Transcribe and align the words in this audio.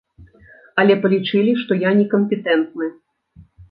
Але 0.85 0.93
палічылі, 1.03 1.51
што 1.63 1.81
я 1.87 1.95
некампетэнтны. 2.03 2.95